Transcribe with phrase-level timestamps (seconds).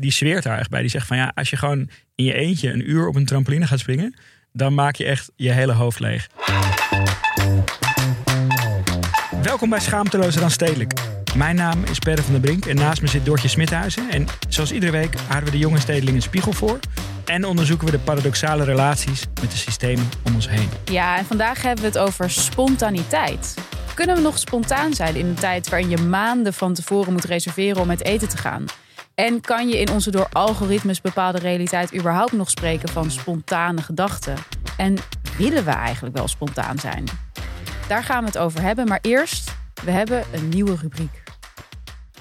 [0.00, 0.80] Die zweert daar echt bij.
[0.80, 3.66] Die zegt van ja, als je gewoon in je eentje een uur op een trampoline
[3.66, 4.14] gaat springen,
[4.52, 6.28] dan maak je echt je hele hoofd leeg.
[9.42, 10.92] Welkom bij Schaamteloos dan Stedelijk.
[11.36, 14.10] Mijn naam is Perre van der Brink en naast me zit Doortje Smithuizen.
[14.10, 16.78] En zoals iedere week houden we de jonge stedeling een spiegel voor.
[17.24, 20.68] En onderzoeken we de paradoxale relaties met de systemen om ons heen.
[20.84, 23.54] Ja, en vandaag hebben we het over spontaniteit.
[23.94, 27.80] Kunnen we nog spontaan zijn in een tijd waarin je maanden van tevoren moet reserveren
[27.80, 28.64] om met eten te gaan?
[29.14, 34.36] En kan je in onze door algoritmes bepaalde realiteit überhaupt nog spreken van spontane gedachten?
[34.76, 34.96] En
[35.36, 37.04] willen we eigenlijk wel spontaan zijn?
[37.88, 41.22] Daar gaan we het over hebben, maar eerst, we hebben een nieuwe rubriek.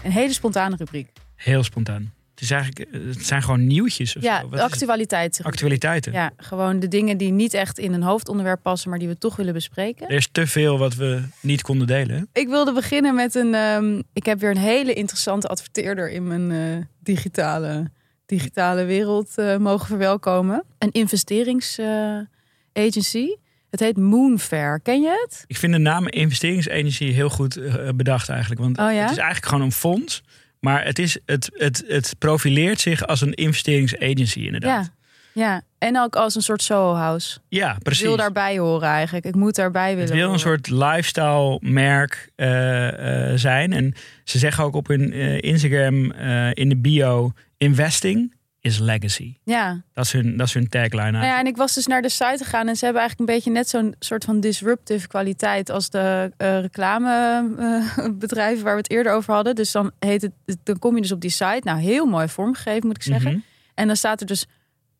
[0.03, 1.11] Een hele spontane rubriek.
[1.35, 2.13] Heel spontaan.
[2.41, 4.15] Het, is eigenlijk, eh, het zijn gewoon nieuwtjes.
[4.15, 4.41] Of Ja, zo.
[4.41, 4.71] Wat de is het?
[4.71, 5.39] actualiteit.
[5.43, 6.13] Actualiteiten.
[6.13, 9.35] Ja, gewoon de dingen die niet echt in een hoofdonderwerp passen, maar die we toch
[9.35, 10.07] willen bespreken.
[10.07, 12.29] Er is te veel wat we niet konden delen.
[12.33, 13.53] Ik wilde beginnen met een.
[13.53, 17.91] ehm, ik heb weer een hele interessante adverteerder in mijn eh, digitale,
[18.25, 20.63] digitale wereld eh, mogen verwelkomen.
[20.77, 23.35] Een investeringsagency.
[23.69, 24.79] het heet Moonfair.
[24.79, 25.43] Ken je het?
[25.47, 27.59] Ik vind de naam investeringsenergie heel goed
[27.95, 28.61] bedacht eigenlijk.
[28.61, 29.01] Want Oh ja?
[29.01, 30.23] het is eigenlijk gewoon een fonds.
[30.61, 34.91] Maar het, is, het, het, het profileert zich als een investeringsagency inderdaad.
[35.33, 35.43] Ja.
[35.43, 35.61] ja.
[35.77, 37.39] En ook als een soort Soho House.
[37.47, 38.03] Ja, Ik precies.
[38.03, 39.25] wil daarbij horen eigenlijk.
[39.25, 43.73] Ik moet daarbij willen Het wil een soort lifestyle merk eh, eh, zijn.
[43.73, 46.11] En ze zeggen ook op hun eh, Instagram
[46.53, 49.37] in de bio: investing is legacy.
[49.43, 49.81] Ja.
[49.93, 51.11] Dat is hun, dat is hun tagline.
[51.11, 53.35] Nou ja, en ik was dus naar de site gegaan en ze hebben eigenlijk een
[53.35, 59.13] beetje net zo'n soort van disruptive kwaliteit als de eh, reclamebedrijven waar we het eerder
[59.13, 59.55] over hadden.
[59.55, 60.31] Dus dan heet het,
[60.63, 61.61] dan kom je dus op die site.
[61.63, 63.31] Nou, heel mooi vormgegeven moet ik zeggen.
[63.31, 63.39] Mhm.
[63.73, 64.45] En dan staat er dus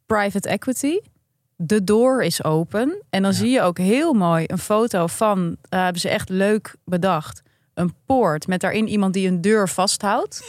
[0.05, 0.99] private equity.
[1.55, 3.01] De door is open.
[3.09, 3.37] En dan Ja.
[3.37, 7.41] zie je ook heel mooi een foto van, eh, hebben ze echt leuk bedacht.
[7.73, 10.41] Een poort met daarin iemand die een deur vasthoudt.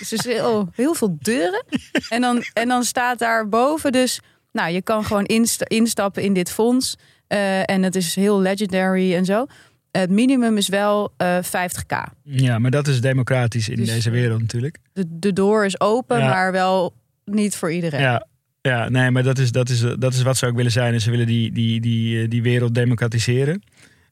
[0.00, 1.64] Dus er is heel, heel veel deuren.
[2.08, 4.20] En dan, en dan staat daar boven dus,
[4.52, 6.96] nou, je kan gewoon insta- instappen in dit fonds.
[7.26, 9.46] Eh, en het is heel legendary en zo.
[9.90, 12.12] Het minimum is wel eh 50k.
[12.22, 14.78] Ja, maar dat is democratisch in Dus, deze wereld natuurlijk.
[14.92, 16.28] De, de door is open, Ja.
[16.28, 16.94] maar wel
[17.24, 18.00] niet voor iedereen.
[18.00, 18.26] Ja,
[18.60, 20.92] ja nee, maar dat is, dat, is, dat is wat ze ook willen zijn.
[20.94, 23.62] En ze willen die, die, die, eh, die wereld democratiseren.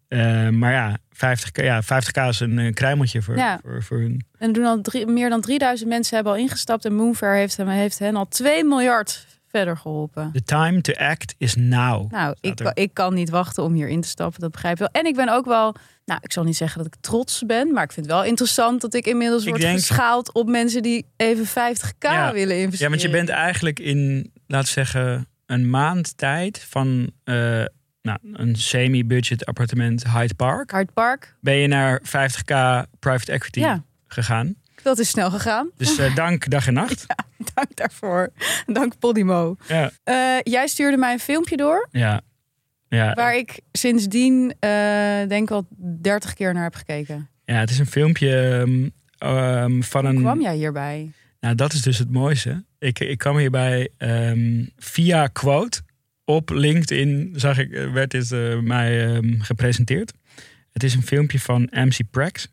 [0.09, 3.59] Eh, maar ja 50k, ja, 50k is een eh, kruimeltje voor, Ja.
[3.63, 4.25] voor, voor hun.
[4.39, 6.85] En doen al drie, meer dan 3000 mensen hebben al ingestapt.
[6.85, 10.31] En Moonfair heeft, hem, heeft hen al 2 miljard verder geholpen.
[10.33, 12.11] The time to act is now.
[12.13, 12.65] Nou, ik, er.
[12.65, 14.41] kan- ik kan niet wachten om hier in te stappen.
[14.41, 15.03] Dat begrijp je wel.
[15.03, 15.75] En ik ben ook wel,
[16.05, 17.73] nou, ik zal niet zeggen dat ik trots ben.
[17.73, 20.83] Maar ik vind het wel interessant dat ik inmiddels Ik word denk- geschaald op mensen
[20.83, 22.33] die even 50k Ja.
[22.33, 22.79] willen investeren.
[22.93, 27.65] Ja, want je bent eigenlijk in, laten we zeggen, een maand tijd van eh,
[28.09, 30.71] nou, een semi-budget appartement Hyde Park.
[30.71, 32.53] Hard Park, Ben je naar 50k
[32.99, 33.83] private equity Ja.
[34.07, 34.55] gegaan.
[34.83, 35.71] dat is snel gegaan.
[35.77, 37.07] Dus eh, dank dag en nacht.
[37.55, 38.29] Dank daarvoor.
[38.67, 39.57] Dank Podimo.
[39.69, 41.89] Ja, Eh, jij stuurde mij een filmpje door.
[41.93, 42.21] ja.
[42.89, 43.13] ja.
[43.15, 44.71] Waar ik sindsdien eh,
[45.29, 45.67] denk wel
[46.01, 47.29] 30 keer naar heb gekeken.
[47.45, 48.89] ja het is een filmpje ehm,
[49.19, 50.21] ehm, van Hoe een...
[50.21, 51.13] kwam jij hierbij?
[51.41, 52.65] Nou, dat is dus het mooiste.
[52.79, 55.81] Ik, ik kwam hierbij ehm, via quote.
[56.29, 60.13] Op LinkedIn zag ik, eh, werd dit eh, mij ehm, gepresenteerd.
[60.73, 62.49] Het is een filmpje van MC Prax.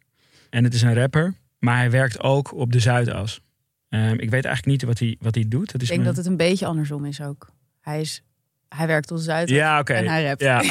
[0.50, 1.34] En het is een rapper.
[1.60, 3.42] Maar hij werkt ook op de Zuidas.
[3.90, 5.74] Ehm, ik weet eigenlijk niet wat hij, wat hij doet.
[5.76, 7.50] Is Ik denk dat het een beetje andersom is ook.
[7.82, 8.22] Hij, is,
[8.70, 9.94] hij werkt tot Zuid Ja, oké.
[9.94, 10.42] en hij rapt.
[10.42, 10.62] Ja.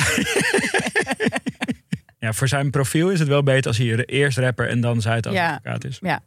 [2.25, 5.85] ja, voor zijn profiel is het wel beter als hij eerst rapper en dan Zuidas-advocaat
[5.85, 5.99] is.
[6.01, 6.23] Ja.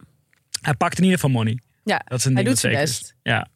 [0.61, 1.59] Hij pakt in ieder geval money.
[1.83, 2.79] Ja, Dat is een hij ding doet zijn is.
[2.79, 3.15] best.
[3.23, 3.47] Ja.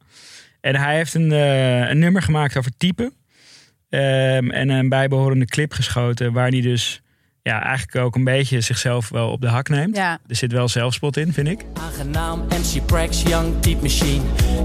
[0.61, 3.13] En hij heeft een, eh, een nummer gemaakt over typen.
[3.91, 7.01] Ehm, en een bijbehorende clip geschoten waar hij dus
[7.43, 9.95] ja, eigenlijk ook een beetje zichzelf wel op de hak neemt.
[9.95, 10.19] Ja.
[10.27, 11.65] Er zit wel zelfspot in, vind ik.
[11.73, 14.23] Aangenaam MC Prax, Young Type Machine.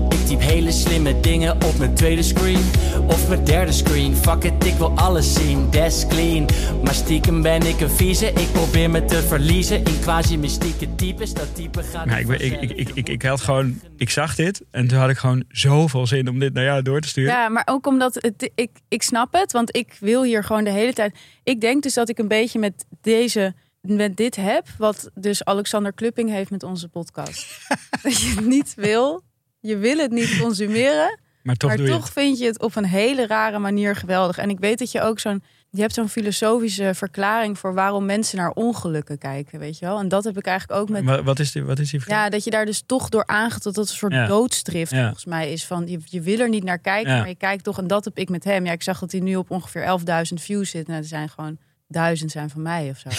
[0.09, 2.61] Ik typ hele slimme dingen op mijn tweede screen.
[3.07, 4.17] Of mijn derde screen.
[4.17, 5.71] Fuck it, ik wil alles zien.
[5.71, 6.49] Des clean.
[6.85, 8.27] Maar stiekem ben ik een vieze.
[8.27, 11.35] Ik probeer me te verliezen in quasi-mystieke types.
[11.35, 14.65] Dat type gaat Maar ik, ik, ik, ik, ik, ik had gewoon, ik zag dit
[14.71, 17.33] en toen had ik gewoon zoveel zin om dit naar jou door te sturen.
[17.33, 20.71] Ja, maar ook omdat het, ik, ik snap het, want ik wil hier gewoon de
[20.71, 21.19] hele tijd.
[21.47, 25.93] Ik denk dus dat ik een beetje met deze, met dit heb, wat dus Alexander
[25.93, 27.69] Klupping heeft met onze podcast.
[28.03, 29.23] dat je het niet wil,
[29.61, 33.59] je wil het niet consumeren, maar toch maar vind je het op een hele rare
[33.59, 34.39] manier geweldig.
[34.39, 35.43] En ik weet dat je ook zo'n,
[35.77, 39.99] je hebt zo'n filosofische verklaring voor waarom mensen naar ongelukken kijken, weet je wel.
[39.99, 42.27] En dat heb ik eigenlijk ook met Wa- Wat is die, wat is die verklaring?
[42.33, 44.27] ja, dat je daar dus toch door aangaat dat een soort Ja.
[44.27, 45.03] doodsdrift Ja.
[45.03, 45.65] volgens mij is.
[45.67, 47.19] Van je, je wil er niet naar kijken, Ja.
[47.19, 47.79] maar je kijkt toch.
[47.79, 48.65] En dat heb ik met hem.
[48.67, 50.87] Ja, ik zag dat hij nu op ongeveer 11.000 views zit.
[50.87, 51.59] Nou, er zijn gewoon
[51.89, 53.09] duizend zijn van mij of zo.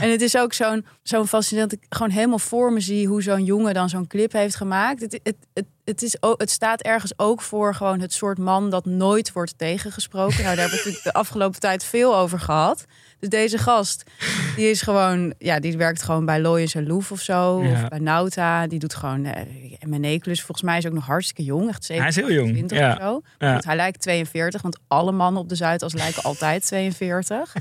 [0.00, 1.72] en het is ook zo'n zo'n fascinerend.
[1.72, 5.00] Ik gewoon helemaal voor me zie hoe zo'n jongen dan zo'n clip heeft gemaakt.
[5.00, 8.70] Het, het, het, het, is ook, het staat ergens ook voor gewoon het soort man
[8.70, 10.42] dat nooit wordt tegengesproken.
[10.42, 12.84] Nou, daar hebben we de afgelopen tijd veel over gehad.
[13.18, 14.02] Dus deze gast,
[14.56, 17.62] die is gewoon, ja, die werkt gewoon bij Loyens en Loef of zo.
[17.62, 17.72] Ja.
[17.72, 18.66] Of bij Nauta.
[18.66, 19.20] Die doet gewoon
[19.80, 20.42] M&A-klus.
[20.42, 21.68] Volgens mij is ook nog hartstikke jong.
[21.68, 22.92] Echt Hij is heel jong, 27 ja.
[22.92, 23.20] of zo.
[23.38, 23.60] Ja.
[23.66, 27.54] Hij lijkt 42, want alle mannen op de Zuidas lijken altijd 42.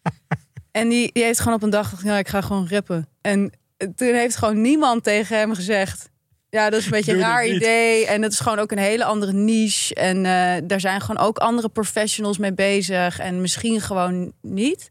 [0.70, 3.08] en die, die heeft gewoon op een dag gedacht, ja, ik ga gewoon rappen.
[3.20, 6.10] En toen heeft gewoon niemand tegen hem gezegd...
[6.54, 8.06] Ja, dat is een beetje een raar idee.
[8.06, 9.94] En het is gewoon ook een hele andere niche.
[9.94, 13.18] En eh, daar zijn gewoon ook andere professionals mee bezig.
[13.18, 14.88] En misschien gewoon niet.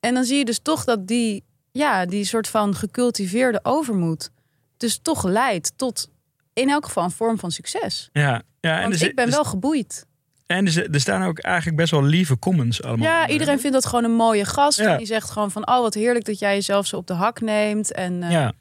[0.00, 4.30] En dan zie je dus toch dat die, ja, die soort van gecultiveerde overmoed...
[4.76, 6.08] dus toch leidt tot
[6.52, 8.08] in elk geval een vorm van succes.
[8.12, 10.06] Ja, ja en, Want zi- ik ben er- wel geboeid.
[10.46, 13.06] en er, zi- er staan ook eigenlijk best wel lieve comments allemaal.
[13.06, 14.78] Ja, iedereen vindt dat gewoon een mooie gast.
[14.78, 14.92] Ja.
[14.92, 17.40] En die zegt gewoon van, oh wat heerlijk dat jij jezelf zo op de hak
[17.40, 17.92] neemt.
[17.92, 18.52] En eh, Ja,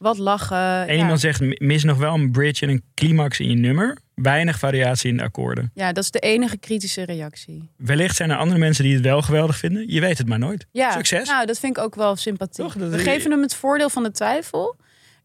[0.00, 0.86] wat lachen.
[0.86, 1.00] en ja.
[1.00, 3.98] iemand zegt, "M- mis nog wel een bridge en een climax in je nummer.
[4.14, 5.70] Weinig variatie in de akkoorden.
[5.74, 7.70] ja, dat is de enige kritische reactie.
[7.76, 9.92] Wellicht zijn er andere mensen die het wel geweldig vinden.
[9.92, 10.66] Je weet het maar nooit.
[10.72, 11.28] Ja, Succes.
[11.28, 12.64] Nou, dat vind ik ook wel sympathiek.
[12.64, 12.74] Toch?
[12.74, 14.76] We geven hem het voordeel van de twijfel.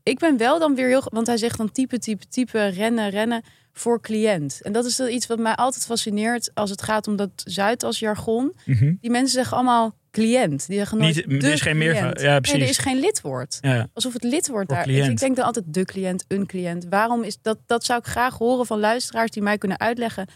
[0.03, 1.03] Ik ben wel dan weer heel...
[1.05, 3.43] Want hij zegt dan type, type, type, rennen, rennen
[3.73, 4.59] voor cliënt.
[4.61, 8.53] En dat is iets wat mij altijd fascineert als het gaat om dat Zuidas jargon.
[8.65, 8.93] Mhm.
[9.01, 10.67] Die mensen zeggen allemaal cliënt.
[10.67, 12.19] Die nooit Niet- er is geen cliënt.
[12.21, 12.61] Ja, Nee, precies.
[12.61, 13.57] er is geen lidwoord.
[13.61, 13.87] Ja.
[13.93, 15.07] Alsof het lidwoord Voor daar is.
[15.07, 16.85] Ik denk dan altijd de cliënt, een cliënt.
[16.89, 17.57] Waarom is dat?
[17.65, 20.27] Dat zou ik graag horen van luisteraars die mij kunnen uitleggen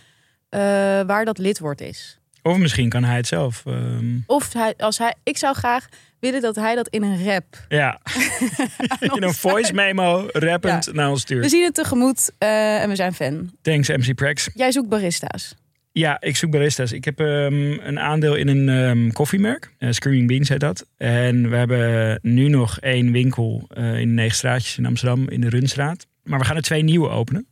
[0.49, 0.59] eh,
[1.05, 2.19] waar dat lidwoord is.
[2.41, 3.63] Of misschien kan hij het zelf.
[3.65, 5.87] ehm, Of hij, als hij, ik zou graag
[6.19, 7.45] willen dat hij dat in een rap.
[7.67, 7.99] ja,
[9.15, 11.49] in een voice memo rappend naar ons We stuurt.
[11.49, 13.51] zien het tegemoet eh, en we zijn fan.
[13.61, 14.49] Thanks MC Prax.
[14.53, 15.55] Jij zoekt barista's.
[15.91, 16.91] Ja, ik zoek baristas.
[16.91, 19.73] Ik heb ehm, een aandeel in een ehm, koffiemerk.
[19.77, 20.87] Eh, Screaming Beans heet dat.
[20.97, 25.49] En we hebben nu nog één winkel eh, in negen straatjes in Amsterdam in de
[25.49, 26.07] Runstraat.
[26.23, 27.47] Maar we gaan er twee nieuwe openen.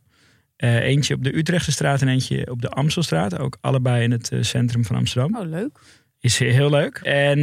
[0.56, 3.38] Eh, eentje op de Utrechtse straat en eentje op de Amstelstraat.
[3.38, 5.36] Ook allebei in het centrum van Amsterdam.
[5.36, 5.78] Oh, leuk.
[6.20, 7.00] Is heel leuk.
[7.02, 7.38] En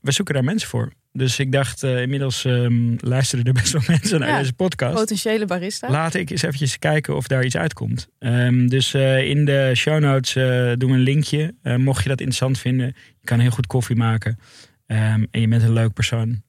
[0.00, 0.92] we zoeken daar mensen voor.
[1.12, 4.94] Dus ik dacht, eh, inmiddels ehm, luisteren er best wel mensen naar Ja, deze podcast.
[4.94, 5.90] Potentiële barista.
[5.90, 8.08] Laat ik eens eventjes kijken of daar iets uitkomt.
[8.18, 11.54] Ehm, dus eh, in de show notes eh, doen we een linkje.
[11.62, 14.38] Mocht je dat interessant vinden, je kan heel goed koffie maken.
[14.86, 16.42] Ehm, en je bent een leuk persoon.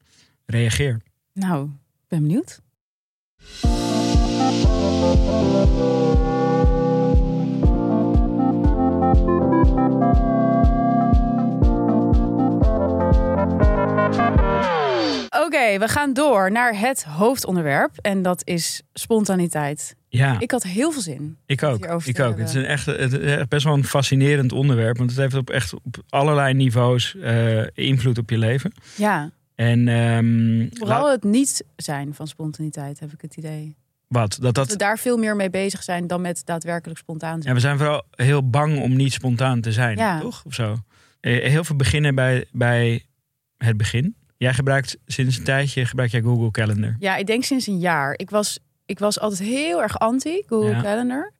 [0.46, 1.02] Reageer.
[1.34, 1.70] Nou,
[2.08, 2.62] ben benieuwd.
[15.80, 17.92] We gaan door naar het hoofdonderwerp.
[18.02, 19.96] En dat is spontaniteit.
[20.10, 21.38] Ja, ik, Ik had heel veel zin.
[21.48, 21.78] ook.
[21.78, 22.38] hierover Ik ook.
[22.38, 24.98] Het is een echt, het best wel een fascinerend onderwerp.
[24.98, 28.72] Want het heeft op echt op allerlei niveaus eh, invloed op je leven.
[28.96, 33.76] Ja, En ehm, vooral laat- het niet zijn van spontaniteit heb ik het idee.
[34.08, 34.30] wat?
[34.32, 37.42] Dat Dat dat we daar veel meer mee bezig zijn dan met daadwerkelijk spontaan Ja,
[37.42, 37.54] zijn.
[37.56, 40.20] we zijn vooral heel bang om niet spontaan te zijn, Ja.
[40.20, 40.44] toch?
[40.46, 40.78] Of zo.
[41.20, 43.06] Eh, Heel veel beginnen bij, bij
[43.58, 44.16] het begin.
[44.42, 46.96] Jij gebruikt sinds een tijdje gebruik jij Google Calendar.
[47.00, 48.14] Ja, ik denk sinds een jaar.
[48.16, 50.82] Ik was, ik was altijd heel erg anti Google Ja.
[50.82, 51.32] Calendar.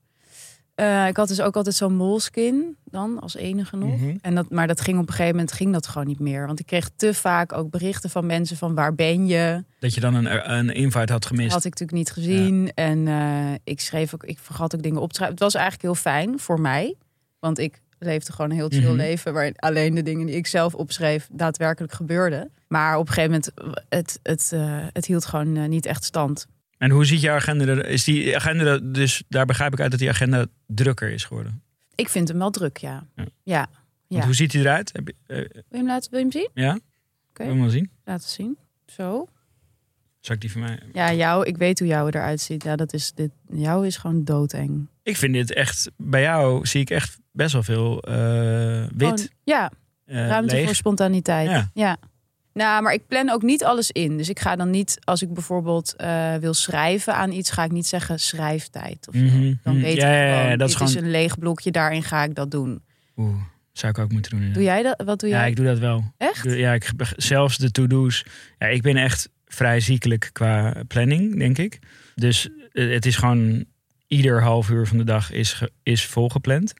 [0.74, 3.96] Eh, ik had dus ook altijd zo'n moleskin dan als enige nog.
[3.96, 4.16] Mhm.
[4.20, 6.46] En dat, maar dat ging op een gegeven moment ging dat gewoon niet meer.
[6.46, 9.64] Want ik kreeg te vaak ook berichten van mensen van waar ben je?
[9.78, 11.52] Dat je dan een, een invite had gemist.
[11.52, 12.72] Had ik natuurlijk niet gezien.
[12.74, 15.34] En eh, ik schreef ook, ik vergat ook dingen op te schrijven.
[15.36, 16.94] Het was eigenlijk heel fijn voor mij.
[17.38, 18.96] Want ik leefde gewoon een heel chill Mhm.
[18.96, 19.32] leven.
[19.32, 22.50] Waarin alleen de dingen die ik zelf opschreef daadwerkelijk gebeurden.
[22.68, 26.46] Maar op een gegeven moment, het, het, eh, het hield gewoon eh, niet echt stand.
[26.78, 27.86] En hoe ziet jouw agenda er?
[27.86, 31.62] Is die agenda dus daar begrijp ik uit dat die agenda drukker is geworden?
[31.94, 33.06] Ik vind hem wel druk, ja.
[33.42, 33.66] Ja.
[34.06, 34.90] Ja, hoe ziet hij eruit?
[34.92, 36.50] Heb je, eh, Wil je hem, laten, wil je hem zien?
[36.54, 36.78] ja?
[37.30, 37.44] Oké.
[37.44, 37.90] Wil je hem zien?
[38.04, 38.58] Laten zien.
[38.86, 39.28] Zo.
[40.20, 40.82] Zal ik die van mij...
[40.92, 42.62] Ja, jou, ik weet hoe jou eruit ziet.
[42.64, 43.30] Ja, dat is dit.
[43.52, 44.88] Jou is gewoon doodeng.
[45.02, 45.90] Ik vind dit echt...
[45.96, 49.30] Bij jou zie ik echt best wel veel eh, wit.
[49.44, 49.70] ja,
[50.06, 50.64] eh, ruimte leeg.
[50.64, 51.48] voor spontaniteit.
[51.50, 51.70] Ja.
[51.74, 51.96] Ja.
[52.52, 54.16] Nou, maar ik plan ook niet alles in.
[54.16, 57.70] Dus ik ga dan niet, als ik bijvoorbeeld eh, wil schrijven aan iets, ga ik
[57.70, 59.08] niet zeggen schrijftijd.
[59.08, 59.14] Of.
[59.14, 59.82] Mhm, Dan mhm.
[59.82, 62.02] weet Ja, ik ja, ja, gewoon, dat is dit is gewoon- een leeg blokje, daarin
[62.02, 62.82] ga ik dat doen.
[63.16, 63.36] Oeh,
[63.72, 64.46] zou ik ook moeten doen.
[64.46, 64.52] ja.
[64.52, 65.02] Doe jij dat?
[65.04, 65.48] Wat doe Ja, jij?
[65.50, 66.04] ik doe dat wel.
[66.16, 66.44] Echt?
[66.44, 68.24] Ja, ik, zelfs de to-do's.
[68.58, 71.78] Ja, ik ben echt vrij ziekelijk qua planning, denk ik.
[72.14, 73.64] Dus het is gewoon
[74.12, 76.74] ieder half uur van de dag is, ge- is volgepland.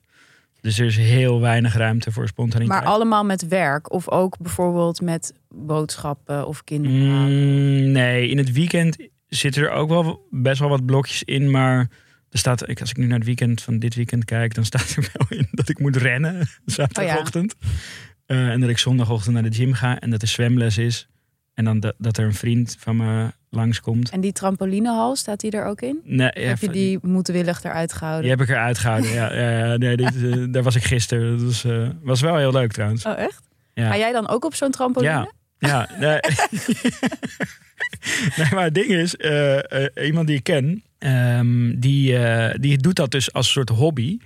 [0.61, 2.81] Dus er is heel weinig ruimte voor spontaniteit.
[2.81, 6.97] Maar allemaal met werk of ook bijvoorbeeld met boodschappen of kinderen.
[6.97, 8.97] Mm, nee, in het weekend
[9.27, 11.51] zitten er ook wel best wel wat blokjes in.
[11.51, 11.77] Maar
[12.29, 14.95] er staat, ik- als ik nu naar het weekend van dit weekend kijk, dan staat
[14.95, 17.55] er wel in dat ik moet rennen zaterdagochtend.
[18.25, 21.07] Eh, en dat ik zondagochtend naar de gym ga en dat er zwemles is.
[21.53, 24.09] En dan dat, dat er een vriend van me langskomt.
[24.09, 25.99] En die trampolinehal, staat die er ook in?
[26.03, 28.21] Nee, ja, heb je die moedwillig eruit gehouden?
[28.21, 29.11] die heb ik eruit gehouden.
[29.11, 31.37] ja, nee, dit, eh, daar was ik gisteren.
[31.37, 33.05] Dat was, eh, was wel heel leuk trouwens.
[33.05, 33.41] Oh, echt?
[33.73, 33.87] Ja.
[33.87, 35.31] Ga jij dan ook op zo'n trampoline?
[35.57, 35.89] Ja, ja.
[35.99, 36.19] Nee.
[38.37, 39.59] nee, maar het ding is, eh,
[40.05, 42.17] iemand die ik ken, ehm, die,
[42.59, 44.17] die doet dat dus als een soort hobby.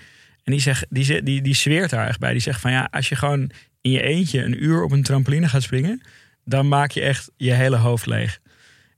[0.43, 2.31] En die, zegt, die, die, die zweert daar echt bij.
[2.31, 5.47] Die zegt van ja, als je gewoon in je eentje een uur op een trampoline
[5.47, 6.01] gaat springen,
[6.45, 8.39] dan maak je echt je hele hoofd leeg.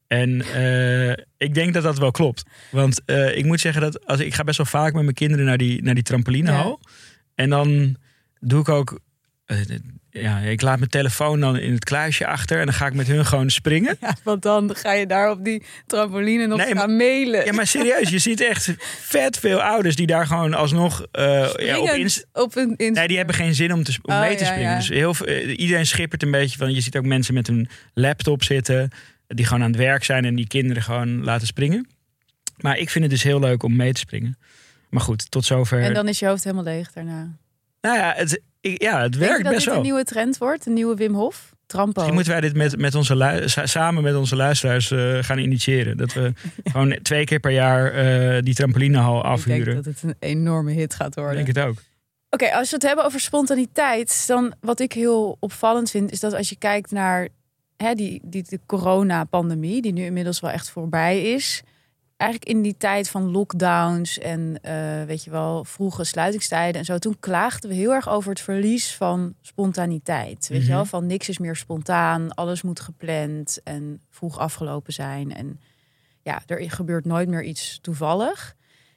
[0.09, 2.43] En eh, ik denk dat dat wel klopt.
[2.71, 5.45] Want eh, ik moet zeggen dat als ik ga best wel vaak met mijn kinderen
[5.45, 6.79] naar die, naar die trampolinehal.
[7.35, 7.95] En dan
[8.39, 8.99] doe ik ook.
[9.45, 9.57] eh,
[10.11, 13.07] ja, ik laat mijn telefoon dan in het kluisje achter en dan ga ik met
[13.07, 13.97] hun gewoon springen.
[14.01, 17.45] Ja, want dan ga je daar op die trampoline nog Nee, gaan mailen.
[17.45, 22.07] Ja, maar serieus, je ziet echt vet veel ouders die daar gewoon alsnog ja, op
[22.33, 24.69] op een Nee, die hebben geen zin om, te, om Oh, mee te springen.
[24.69, 24.75] ja.
[24.77, 26.73] Dus heel, iedereen schippert een beetje van.
[26.73, 28.89] Je ziet ook mensen met een laptop zitten.
[29.35, 31.87] Die gewoon aan het werk zijn en die kinderen gewoon laten springen.
[32.57, 34.37] Maar ik vind het dus heel leuk om mee te springen.
[34.89, 35.81] Maar goed, tot zover.
[35.81, 37.37] En dan is je hoofd helemaal leeg daarna.
[37.81, 39.75] Nou ja, het, ik- ja, het Denk je werkt dat best dit wel.
[39.75, 40.65] een nieuwe trend wordt?
[40.65, 41.53] Een nieuwe Wim Hof?
[41.65, 41.91] Trampo.
[41.93, 45.97] Misschien moeten wij dit met, met onze samen met onze luisteraars eh, gaan initiëren.
[45.97, 46.33] Dat we
[46.71, 49.75] gewoon twee keer per jaar eh, die trampolinehal Ik denk afhuren.
[49.75, 51.35] dat het een enorme hit gaat Ik worden.
[51.45, 51.77] denk het ook.
[52.29, 56.33] Oké, als we het hebben over spontaniteit, dan wat ik heel opvallend vind, is dat
[56.33, 57.27] als je kijkt naar
[57.83, 61.61] hè, die, die, de coronapandemie, die nu inmiddels wel echt voorbij is.
[62.17, 66.97] Eigenlijk in die tijd van lockdowns en eh, weet je wel, vroege sluitingstijden en zo,
[66.97, 70.47] toen klaagden we heel erg over het verlies van spontaniteit.
[70.47, 70.73] Weet je Mhm.
[70.75, 75.33] wel, van niks is meer spontaan, alles moet gepland en vroeg afgelopen zijn.
[75.33, 75.59] En
[76.21, 78.55] ja, er gebeurt nooit meer iets toevallig.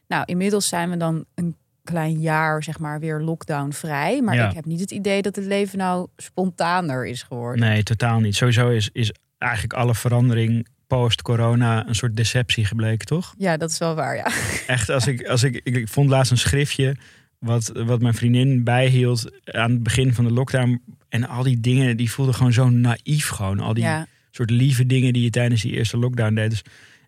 [0.09, 4.23] Nou, inmiddels zijn we dan een klein jaar, zeg maar, weer lockdown-vrij.
[4.23, 4.49] Maar Ja.
[4.49, 7.61] ik heb niet het idee dat het leven nou spontaner is geworden.
[7.61, 8.37] Nee, totaal niet.
[8.37, 13.35] Sowieso is, is eigenlijk alle verandering post-corona een soort deceptie gebleken, toch?
[13.39, 14.27] Ja, dat is wel waar, ja.
[14.67, 16.97] Echt, als ik, als ik, ik vond laatst een schriftje
[17.39, 20.83] wat, wat mijn vriendin bijhield aan het begin van de lockdown.
[21.09, 23.61] En al die dingen, die voelden gewoon zo naïef gewoon.
[23.61, 24.07] Al die ja.
[24.31, 26.51] soort lieve dingen die je tijdens die eerste lockdown deed.
[26.51, 26.63] Dus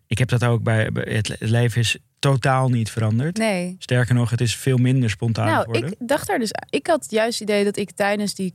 [0.07, 3.37] ik heb dat ook bij, het, leven is totaal niet veranderd.
[3.37, 3.75] Nee.
[3.79, 5.91] Sterker nog, het is veel minder spontaan Nou, geworden.
[5.91, 6.51] ik dacht daar dus.
[6.69, 8.53] Ik had juist het idee dat ik tijdens die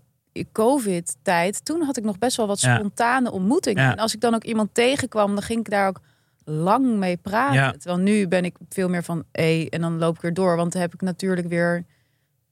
[0.52, 2.76] COVID-tijd, toen had ik nog best wel wat Ja.
[2.76, 3.83] spontane ontmoetingen.
[3.83, 3.92] Ja.
[3.92, 6.00] En als ik dan ook iemand tegenkwam, dan ging ik daar ook
[6.45, 7.54] lang mee praten.
[7.54, 7.71] Ja.
[7.71, 10.57] Terwijl nu ben ik veel meer van, hé, en dan loop ik weer door.
[10.57, 11.85] Want dan heb ik natuurlijk weer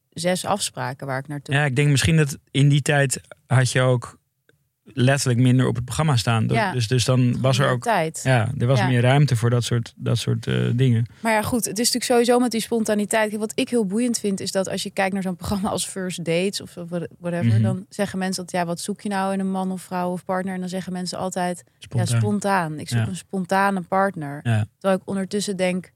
[0.09, 3.81] zes afspraken waar ik naartoe Ja, ik denk misschien dat in die tijd had je
[3.81, 4.18] ook
[4.93, 6.47] letterlijk minder op het programma staan.
[6.47, 6.71] Ja.
[6.71, 8.19] Dus, dus dan was er ook tijd.
[8.23, 8.87] ja, er was Ja.
[8.87, 11.05] meer ruimte voor dat soort, dat soort eh, dingen.
[11.19, 13.37] Maar ja, goed, het is natuurlijk sowieso met die spontaniteit.
[13.37, 16.17] Wat ik heel boeiend vind, is dat als je kijkt naar zo'n programma als First
[16.25, 16.73] Dates of
[17.19, 17.61] whatever, Mhm.
[17.61, 20.25] dan zeggen mensen dat ja, wat zoek je nou in een man of vrouw of
[20.25, 20.53] partner?
[20.53, 22.13] En dan zeggen mensen altijd Spontaan.
[22.15, 22.79] ja, spontaan.
[22.79, 23.07] Ik zoek Ja.
[23.07, 24.41] een spontane partner.
[24.41, 25.91] Terwijl ik ondertussen denk,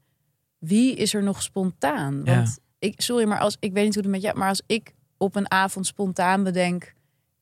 [0.58, 2.24] wie is er nog spontaan?
[2.24, 4.94] Want ik, sorry, maar als ik weet niet hoe het met jou, maar als ik
[5.16, 6.94] op een avond spontaan bedenk,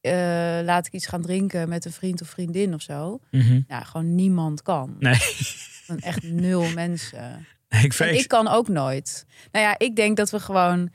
[0.03, 0.13] eh,
[0.65, 3.21] laat ik iets gaan drinken met een vriend of vriendin of zo.
[3.31, 3.61] Mhm.
[3.69, 4.97] Ja, gewoon niemand kan.
[4.99, 5.15] Nee,
[5.87, 7.47] Gewoon echt nul mensen.
[7.69, 8.21] ik En vrees.
[8.23, 9.27] ik kan ook nooit.
[9.53, 10.91] Nou ja, ik denk dat we gewoon.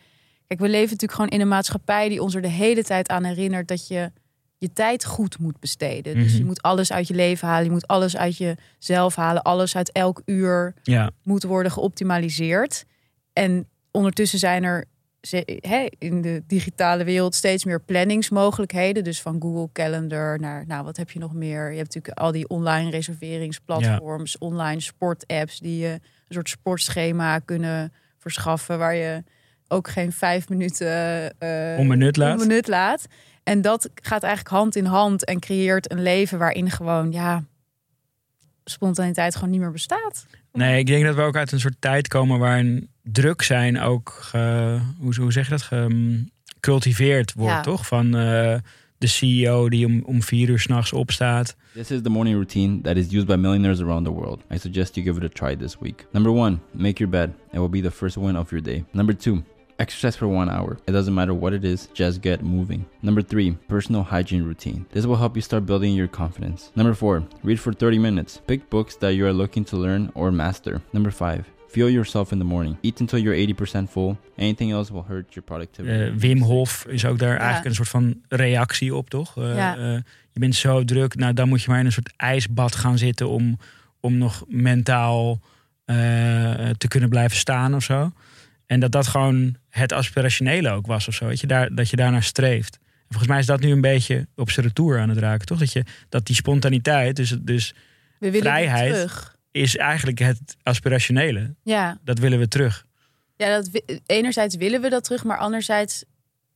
[0.47, 3.23] Kijk, we leven natuurlijk gewoon in een maatschappij die ons er de hele tijd aan
[3.23, 4.11] herinnert dat je
[4.57, 6.15] je tijd goed moet besteden.
[6.15, 6.37] Dus Mhm.
[6.37, 9.91] je moet alles uit je leven halen, je moet alles uit jezelf halen, alles uit
[9.91, 12.85] elk uur Ja, moet worden geoptimaliseerd.
[13.33, 14.85] En ondertussen zijn er
[15.21, 19.03] ze- hè, in de digitale wereld steeds meer planningsmogelijkheden.
[19.03, 21.71] Dus van Google Calendar naar, nou, wat heb je nog meer?
[21.71, 27.93] Je hebt natuurlijk al die online reserveringsplatforms, online sportapps die je een soort sportschema kunnen
[28.17, 29.23] verschaffen waar je
[29.67, 32.31] ook geen vijf minuten uh, onbenut laat.
[32.41, 33.05] onbenut laat.
[33.43, 37.43] En dat gaat eigenlijk hand in hand en creëert een leven waarin gewoon, ja,
[38.63, 40.25] spontaniteit gewoon niet meer bestaat.
[40.51, 44.09] Nee, ik denk dat we ook uit een soort tijd komen waarin druk zijn ook,
[44.21, 45.63] ge, hoe, hoe zeg je dat,
[46.59, 47.61] gecultiveerd wordt, Ja.
[47.61, 47.87] toch?
[47.87, 48.55] Van eh,
[48.97, 51.55] de CEO die om, om vier uur s'nachts opstaat.
[51.73, 54.43] This is the morning routine that is used by millionaires around the world.
[54.53, 56.05] I suggest you give it a try this week.
[56.11, 57.29] Number one, make your bed.
[57.53, 58.83] It will be the first win of your day.
[58.93, 59.43] Number two,
[59.77, 60.77] exercise for one hour.
[60.87, 62.85] It doesn't matter what it is, just get moving.
[63.01, 64.85] Number three, personal hygiene routine.
[64.91, 66.71] This will help you start building your confidence.
[66.75, 68.41] Number four, read for 30 minutes.
[68.47, 70.81] Pick books that you are looking to learn or master.
[70.91, 72.77] Number five, fuel yourself in the morning.
[72.81, 73.53] Eat until you're
[73.87, 74.15] 80% full.
[74.37, 75.95] Anything else will hurt your productivity.
[76.03, 79.37] Eh, Wim Hof is ook daar eigenlijk een soort van reactie op, toch?
[79.37, 79.77] Eh, Ja.
[79.77, 79.93] eh,
[80.31, 83.29] je bent zo druk, nou dan moet je maar in een soort ijsbad gaan zitten
[83.29, 83.57] om,
[83.99, 85.39] om nog mentaal
[85.85, 85.95] eh,
[86.77, 88.11] te kunnen blijven staan of zo.
[88.65, 91.25] En dat dat gewoon het aspirationele ook was of zo.
[91.25, 92.75] Weet je, daar, dat je daarnaar streeft.
[92.81, 95.59] En volgens mij is dat nu een beetje op zijn retour aan het raken, toch?
[95.59, 97.73] Dat, je, dat die spontaniteit, dus, dus
[98.19, 98.93] We willen Vrijheid.
[98.93, 99.36] terug.
[99.57, 101.55] Is eigenlijk het aspirationele.
[101.63, 102.85] Ja, Dat willen we terug.
[103.35, 103.69] ja dat,
[104.05, 106.03] enerzijds willen we dat terug, maar anderzijds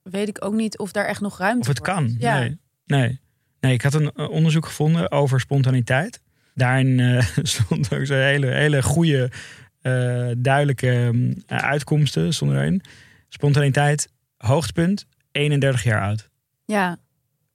[0.03, 2.15] weet ik ook niet of daar echt nog ruimte Of het voor kan.
[2.19, 2.39] Ja.
[2.39, 2.57] Nee.
[2.85, 3.19] nee.
[3.59, 6.21] Nee, ik had een eh, onderzoek gevonden over spontaniteit.
[6.53, 9.31] Daarin eh, stond ook zo'n hele, hele goede,
[9.81, 12.33] eh, duidelijke mm, uitkomsten.
[12.33, 12.81] Stond erin.
[13.29, 16.29] Spontaniteit, hoogtepunt, 31 jaar oud.
[16.65, 16.97] ja,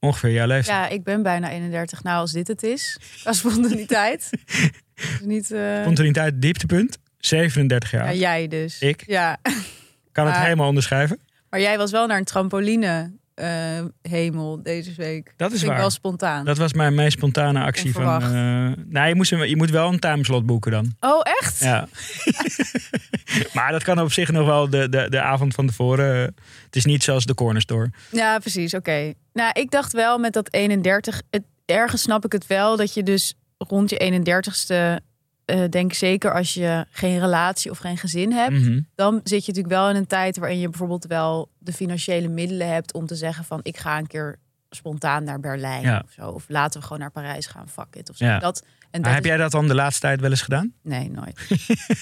[0.01, 0.89] Ongeveer jouw leeftijd.
[0.89, 2.03] ja, ik ben bijna 31.
[2.03, 4.31] Nou, als dit het is, qua spontaniteit.
[5.23, 8.79] Niet, eh, Spontaniteit, dieptepunt, 37 jaar ja, jij dus.
[8.81, 9.03] Ik?
[9.07, 9.37] Ja,
[10.13, 11.19] Kan het helemaal onderschrijven?
[11.51, 15.35] maar jij was wel naar een trampoline eh, hemel deze week.
[15.37, 15.81] Dat is Vind waar.
[15.81, 16.45] wel spontaan.
[16.45, 18.23] Dat was mijn meest spontane actie van...
[18.23, 20.95] Eh nee, je, moest, een- je moet wel een timeslot boeken dan.
[21.01, 21.59] Oh, echt?
[21.61, 21.89] Ja.
[23.55, 26.17] maar dat kan op zich nog wel de, de, de avond van tevoren.
[26.65, 27.91] Het is niet zoals de corner store.
[28.11, 28.75] Ja, precies.
[28.75, 29.13] Oké.
[29.33, 31.23] Nou, ik dacht wel met dat 31.
[31.31, 35.01] Het, ergens snap ik het wel dat je dus rond je 31ste.
[35.45, 38.53] eh denk zeker als je geen relatie of geen gezin hebt.
[38.61, 38.81] Mhm.
[38.95, 42.69] Dan zit je natuurlijk wel in een tijd waarin je bijvoorbeeld wel de financiële middelen
[42.73, 44.39] hebt om te zeggen van ik ga een keer
[44.71, 46.03] spontaan naar Berlijn Ja.
[46.05, 46.29] of zo.
[46.29, 48.25] Of laten we gewoon naar Parijs gaan, fuck it of zo.
[48.25, 48.39] Ja.
[48.39, 50.73] Dat, en dat heb is- jij dat dan de laatste tijd wel eens gedaan?
[50.83, 51.49] Nee, nooit.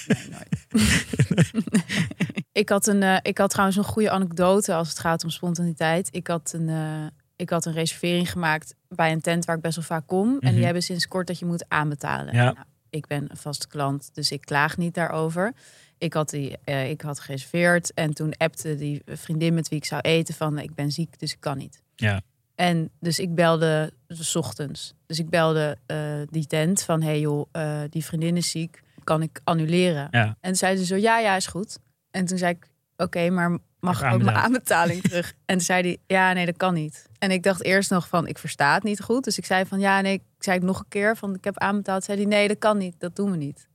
[0.06, 0.64] nee, nooit.
[2.52, 6.08] ik, had een, eh, ik had trouwens een goede anekdote als het gaat om spontaniteit.
[6.10, 9.76] Ik had een, eh, ik had een reservering gemaakt bij een tent waar ik best
[9.76, 10.28] wel vaak kom.
[10.28, 10.54] En Mhm.
[10.54, 12.34] die hebben sinds kort dat je moet aanbetalen.
[12.34, 12.44] Ja.
[12.44, 12.56] Nou,
[12.90, 15.52] ik ben een vaste klant, dus ik klaag niet daarover.
[15.98, 19.84] Ik had, die, eh, ik had gereserveerd en toen appte die vriendin met wie ik
[19.84, 21.82] zou eten van ik ben ziek, dus ik kan niet.
[21.96, 22.20] Ja.
[22.54, 24.94] En dus ik belde 's ochtends.
[25.06, 29.22] Dus ik belde eh, die tent van hey joh, eh, die vriendin is ziek, kan
[29.22, 30.08] ik annuleren?
[30.10, 30.24] Ja.
[30.24, 31.78] En toen zei ze zo ja, ja is goed.
[32.10, 32.66] En toen zei ik
[32.96, 35.32] oké, maar mag ik ook mijn aanbetaling terug?
[35.44, 37.08] En toen zei hij ja, nee dat kan niet.
[37.18, 39.24] En ik dacht eerst nog van ik versta het niet goed.
[39.24, 41.58] Dus ik zei van ja, nee, ik zei het nog een keer van ik heb
[41.58, 42.04] aanbetaald.
[42.04, 43.68] Zei hij nee, dat kan niet, dat doen we niet.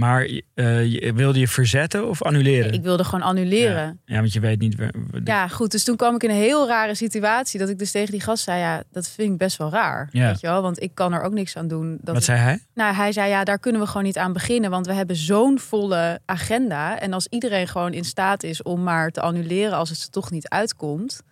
[0.00, 2.72] Maar eh, je, wilde je verzetten of annuleren?
[2.72, 4.00] Ik wilde gewoon annuleren.
[4.04, 4.76] Ja, ja, want je weet niet...
[4.76, 5.70] waar- waar- Ja, goed.
[5.70, 7.58] Dus toen kwam ik in een heel rare situatie.
[7.60, 10.08] Dat ik dus tegen die gast zei: Ja, dat vind ik best wel raar.
[10.12, 10.26] Ja.
[10.26, 10.62] Weet je wel?
[10.62, 11.90] Want ik kan er ook niks aan doen.
[11.90, 12.58] Dat Wat ik- zei hij?
[12.74, 14.70] Nou, hij zei: Ja, daar kunnen we gewoon niet aan beginnen.
[14.70, 16.98] Want we hebben zo'n volle agenda.
[17.00, 20.30] En als iedereen gewoon in staat is om maar te annuleren als het er toch
[20.30, 21.22] niet uitkomt.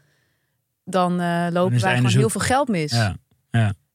[0.85, 2.21] Dan eh, lopen wij gewoon zoek.
[2.21, 2.93] heel veel geld mis.
[2.93, 3.17] Ja.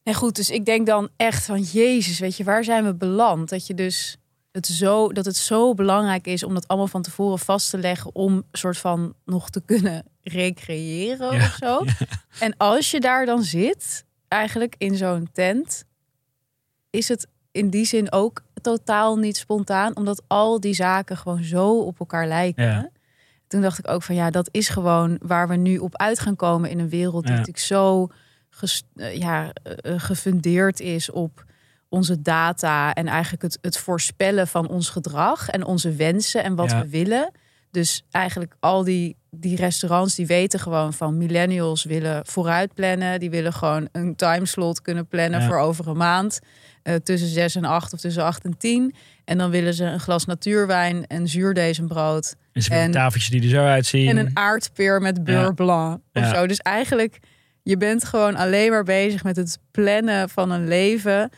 [0.03, 3.49] En goed, dus ik denk dan echt van Jezus, weet je, waar zijn we beland?
[3.49, 4.17] Dat je dus
[4.53, 8.15] het zo, dat het zo belangrijk is om dat allemaal van tevoren vast te leggen
[8.15, 11.83] om soort van nog te kunnen recreëren Ja, of zo.
[12.39, 15.83] En als je daar dan zit, eigenlijk in zo'n tent,
[16.89, 21.79] is het in die zin ook totaal niet spontaan, omdat al die zaken gewoon zo
[21.79, 22.63] op elkaar lijken.
[22.63, 22.89] Ja.
[23.47, 26.35] Toen dacht ik ook van ja, dat is gewoon waar we nu op uit gaan
[26.35, 28.07] komen in een wereld die natuurlijk zo
[28.49, 31.45] ges- eh, ja, eh, gefundeerd is op
[31.93, 36.71] onze data en eigenlijk het, het voorspellen van ons gedrag en onze wensen en wat
[36.71, 36.81] Ja.
[36.81, 37.31] we willen.
[37.71, 43.19] Dus eigenlijk al die, die restaurants die weten gewoon van millennials willen vooruit plannen.
[43.19, 45.47] Die willen gewoon een timeslot kunnen plannen Ja.
[45.47, 46.39] voor over een maand.
[46.83, 48.95] eh, tussen 6 en 8 of tussen 8 en 10.
[49.25, 52.35] En dan willen ze een glas natuurwijn en zuurdezenbrood.
[52.53, 54.09] En ze En- tafeltjes die er zo uitzien.
[54.09, 55.51] En een aardpeer met beurre Ja.
[55.51, 56.47] blanc of zo.
[56.47, 57.19] Dus eigenlijk,
[57.63, 61.29] je bent gewoon alleen maar bezig met het plannen van een leven...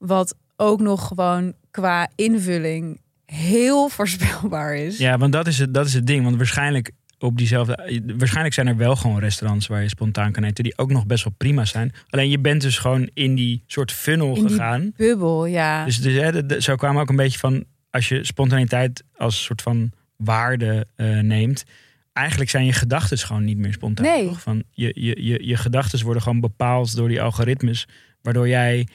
[0.00, 4.98] wat ook nog gewoon qua invulling heel voorspelbaar is.
[4.98, 6.24] Ja, want dat is, het, dat is het ding.
[6.24, 8.02] Want waarschijnlijk op diezelfde.
[8.16, 10.64] Waarschijnlijk zijn er wel gewoon restaurants waar je spontaan kan eten.
[10.64, 11.92] die ook nog best wel prima zijn.
[12.08, 14.92] Alleen je bent dus gewoon in die soort funnel In die gegaan.
[14.96, 15.84] Bubbel, ja.
[15.84, 17.64] Dus, dus hè, de- de- zo kwamen ook een beetje van.
[17.90, 21.64] als je spontaniteit als soort van waarde eh, neemt.
[22.12, 24.04] eigenlijk zijn je gedachten gewoon niet meer spontaan.
[24.04, 24.26] Nee.
[24.26, 24.40] Toch?
[24.40, 27.88] Van je je, je, je gedachten worden gewoon bepaald door die algoritmes.
[28.22, 28.86] Waardoor jij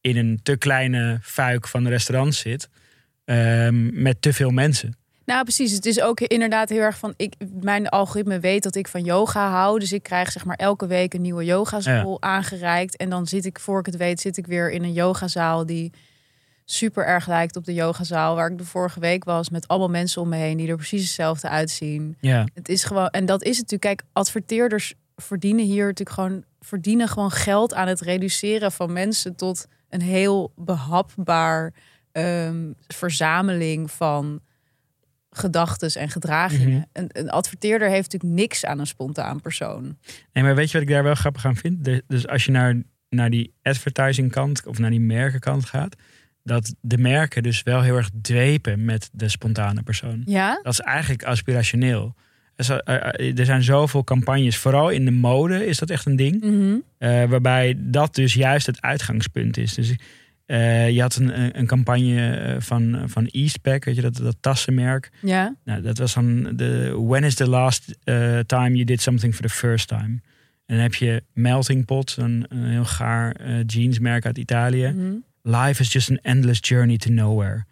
[0.00, 2.68] in een te kleine fuik van een restaurant zit.
[3.24, 4.96] ehm, met te veel mensen.
[5.24, 5.72] Nou, precies.
[5.72, 7.14] Het is ook inderdaad heel erg van.
[7.16, 9.78] Ik, mijn algoritme weet dat ik van yoga hou.
[9.78, 12.96] Dus ik krijg zeg maar elke week een nieuwe yogaschool aangereikt.
[12.96, 15.92] En dan zit ik, voor ik het weet, zit ik weer in een yogazaal die
[16.64, 19.50] super erg lijkt op de yogazaal waar ik de vorige week was.
[19.50, 22.16] Met allemaal mensen om me heen die er precies hetzelfde uitzien.
[22.20, 23.98] Ja, Het is gewoon, en dat is het natuurlijk.
[23.98, 29.66] Kijk, adverteerders verdienen hier natuurlijk gewoon, verdienen gewoon geld aan het reduceren van mensen tot
[29.88, 31.72] een heel behapbaar
[32.12, 34.40] ehm, verzameling van
[35.30, 36.76] gedachtes en gedragingen.
[36.78, 36.82] Mhm.
[36.92, 39.98] een, een adverteerder heeft natuurlijk niks aan een spontaan persoon.
[40.32, 42.00] nee, maar weet je wat ik daar wel grappig aan vind?
[42.06, 45.96] Dus als je naar, naar die advertising kant of naar die merkenkant gaat.
[46.42, 50.22] Dat de merken dus wel heel erg dwepen met de spontane persoon.
[50.24, 50.60] Ja?
[50.62, 52.14] Dat is eigenlijk aspirationeel.
[52.66, 56.16] Er eh, eh, Er zijn zoveel campagnes, vooral in de mode is dat echt een
[56.16, 56.40] ding.
[56.40, 56.76] Mhm.
[56.98, 59.74] Eh, waarbij dat dus juist het uitgangspunt is.
[59.74, 59.94] Dus
[60.94, 65.10] je had een, een- campagne van, van Eastpak, weet je, dat, dat tassenmerk.
[65.22, 65.56] Ja?
[65.64, 67.94] Nou, dat was dan de When is the last
[68.46, 70.20] time you did something for the first time?
[70.66, 74.92] En dan heb je Melting Pot, een, een heel gaar jeansmerk uit Italië.
[74.96, 75.12] Mhm.
[75.42, 77.64] Life is just an endless journey to nowhere.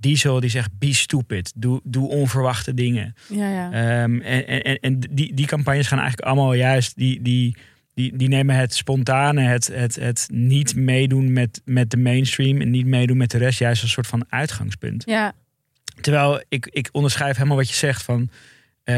[0.00, 3.14] Diesel die zegt be stupid, doe, doe onverwachte dingen.
[3.28, 3.72] Ja, ja.
[3.72, 7.56] Ehm, en en, en die, die campagnes gaan eigenlijk allemaal juist, die, die,
[7.94, 12.70] die, die nemen het spontane, het, het, het niet meedoen met, met de mainstream en
[12.70, 15.02] niet meedoen met de rest, juist als een soort van uitgangspunt.
[15.06, 15.32] ja.
[16.00, 18.30] Terwijl ik, ik onderschrijf helemaal wat je zegt van.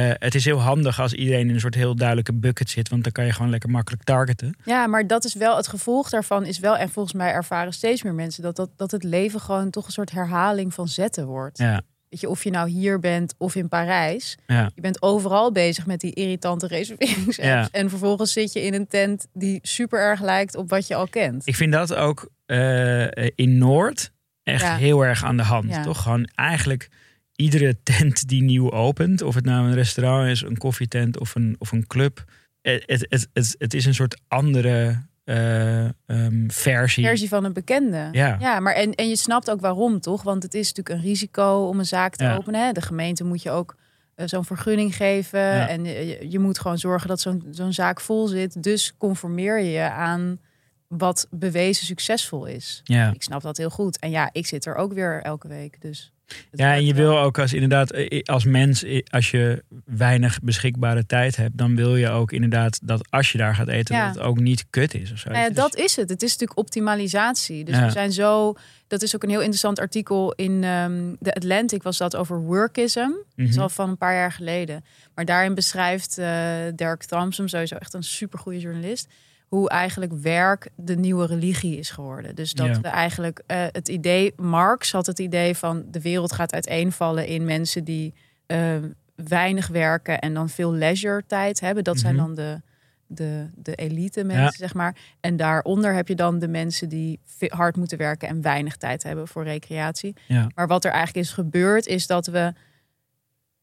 [0.08, 3.02] Eh, het is heel handig als iedereen in een soort heel duidelijke bucket zit, want
[3.02, 4.56] dan kan je gewoon lekker makkelijk targeten.
[4.64, 8.02] Ja, maar dat is wel het gevolg daarvan is wel, en volgens mij ervaren steeds
[8.02, 11.58] meer mensen dat, dat, dat het leven gewoon toch een soort herhaling van zetten wordt.
[11.58, 14.36] Ja, Weet je, of je nou hier bent of in Parijs.
[14.46, 17.36] ja, Je bent overal bezig met die irritante reserveringsapps.
[17.48, 17.68] Ja.
[17.70, 21.08] En vervolgens zit je in een tent die super erg lijkt op wat je al
[21.08, 21.46] kent.
[21.46, 24.10] ik vind dat ook eh, in Noord
[24.42, 24.76] echt Ja.
[24.76, 25.82] heel erg aan de hand.
[25.82, 26.88] Toch gewoon eigenlijk
[27.36, 31.56] iedere tent die nieuw opent, of het nou een restaurant is, een koffietent of een,
[31.58, 32.24] of een club.
[32.60, 37.04] Het, het, het, is een soort andere eh, ehm, versie.
[37.04, 38.08] Versie van een bekende.
[38.12, 38.36] Ja.
[38.40, 40.22] ja maar en, en je snapt ook waarom, toch?
[40.22, 42.36] Want het is natuurlijk een risico om een zaak te Ja.
[42.36, 42.66] openen.
[42.66, 42.72] Hè?
[42.72, 43.76] De gemeente moet je ook
[44.14, 45.40] eh, zo'n vergunning geven.
[45.40, 45.68] Ja.
[45.68, 48.62] En je, je moet gewoon zorgen dat zo'n zo'n zaak vol zit.
[48.62, 50.38] Dus conformeer je aan
[50.86, 52.80] wat bewezen succesvol is.
[52.84, 53.12] Ja.
[53.12, 53.98] Ik snap dat heel goed.
[53.98, 55.80] En ja, ik zit er ook weer elke week.
[55.80, 56.11] Dus
[56.52, 61.06] Ja, en je wil ook als inderdaad, eh, als mens, eh, als je weinig beschikbare
[61.06, 64.06] tijd hebt, dan wil je ook inderdaad dat als je daar gaat eten, Ja.
[64.06, 65.28] dat het ook niet kut is of zo.
[65.30, 66.08] Nou ja, Dus- dat is het.
[66.08, 67.64] Het is natuurlijk optimalisatie.
[67.64, 67.84] Dus Ja.
[67.84, 68.54] we zijn zo.
[68.88, 72.98] Dat is ook een heel interessant artikel in ehm The Atlantic was dat over workism.
[73.36, 73.60] Dat is Mhm.
[73.60, 74.84] al van een paar jaar geleden.
[75.14, 76.26] Maar daarin beschrijft eh
[76.74, 79.08] Dirk Thompson, sowieso echt een supergoeie journalist,
[79.52, 82.34] hoe eigenlijk werk de nieuwe religie is geworden.
[82.34, 82.80] Dus dat Ja.
[82.80, 87.44] we eigenlijk eh, het idee, Marx had het idee van de wereld gaat uiteenvallen in
[87.44, 88.14] mensen die
[88.46, 88.76] eh,
[89.14, 91.84] weinig werken en dan veel leisure tijd hebben.
[91.84, 92.24] Dat zijn Mhm.
[92.24, 92.60] dan de,
[93.06, 94.50] de, de elite mensen, Ja.
[94.50, 94.96] zeg maar.
[95.20, 99.28] En daaronder heb je dan de mensen die hard moeten werken en weinig tijd hebben
[99.28, 100.16] voor recreatie.
[100.26, 100.46] Ja.
[100.54, 102.52] Maar wat er eigenlijk is gebeurd, is dat we,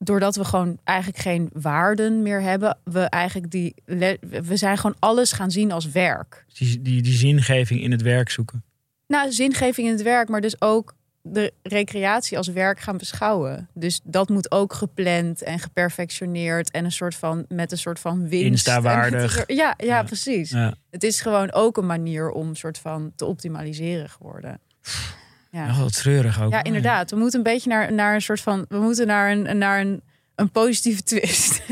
[0.04, 3.74] doordat we gewoon eigenlijk geen waarden meer hebben, we eigenlijk die,
[4.42, 6.46] we zijn gewoon alles gaan zien als werk.
[6.54, 8.64] die, die, die zingeving in het werk zoeken.
[9.08, 13.70] Nou, zingeving in het werk, maar dus ook de recreatie als werk gaan beschouwen.
[13.74, 18.28] Dus dat moet ook gepland en geperfectioneerd en een soort van met een soort van
[18.28, 18.46] winst.
[18.46, 19.36] Insta-waardig.
[19.38, 20.04] Met- Ja, ja, Ja.
[20.04, 20.50] precies.
[20.50, 20.74] Ja.
[20.90, 24.60] Het is gewoon ook een manier om soort van te optimaliseren geworden.
[25.52, 25.66] Ja.
[25.66, 26.52] Wel wat treurig ook.
[26.52, 27.10] Ja, inderdaad.
[27.10, 28.66] We moeten een beetje naar, naar een soort van.
[28.70, 30.02] We moeten naar een, naar een,
[30.36, 31.62] een positieve twist.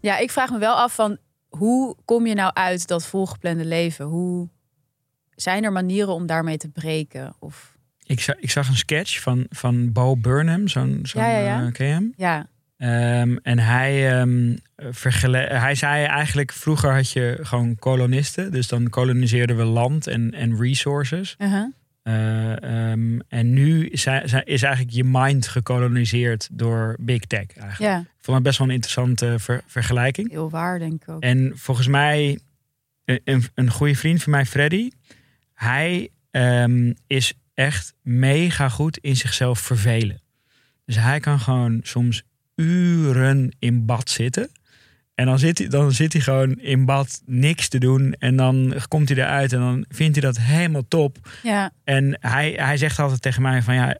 [0.00, 4.04] ja, ik vraag me wel af van hoe kom je nou uit dat volgeplande leven?
[4.04, 4.48] Hoe
[5.34, 7.34] zijn er manieren om daarmee te breken?
[7.38, 7.71] Of
[8.06, 11.66] Ik, zag, ik zag een sketch van, van Bo Burnham, zo'n zo'n Ja, ja, ja.
[11.66, 14.26] eh, ken ja, Ehm, en hij,
[14.90, 18.52] vergele- hij zei eigenlijk, vroeger had je gewoon kolonisten.
[18.52, 21.34] Dus dan koloniseerden we land en, en resources.
[21.38, 21.66] uh-huh.
[22.02, 22.62] Eh,
[22.92, 24.06] ehm, en nu is,
[24.44, 27.78] is eigenlijk je mind gekoloniseerd door big tech eigenlijk.
[27.92, 30.30] ja, Ik vond het best wel een interessante ver- vergelijking.
[30.30, 31.22] heel waar denk ik ook.
[31.22, 32.38] En volgens mij,
[33.04, 34.90] een, een, goede vriend van mij, Freddy,
[35.54, 36.08] hij
[37.06, 40.20] is echt mega goed in zichzelf vervelen.
[40.84, 42.22] Dus hij kan gewoon soms
[42.54, 44.50] uren in bad zitten.
[45.14, 48.14] En dan zit, hij, dan zit hij gewoon in bad niks te doen.
[48.18, 51.18] En dan komt hij eruit en dan vindt hij dat helemaal top.
[51.42, 53.98] Ja, En hij, hij zegt altijd tegen mij van ja,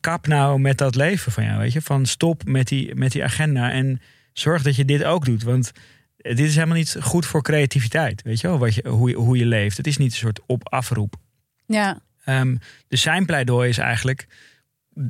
[0.00, 1.82] kap nou met dat leven van jou, weet je.
[1.82, 4.00] Van stop met die, met die agenda en
[4.32, 5.42] zorg dat je dit ook doet.
[5.42, 5.72] Want
[6.16, 9.36] dit is helemaal niet goed voor creativiteit, weet je wel, wat je, hoe, je, hoe
[9.36, 9.76] je leeft.
[9.76, 11.14] Het is niet een soort op-afroep.
[11.66, 12.56] ja, Ehm,
[12.88, 14.26] dus zijn pleidooi is eigenlijk,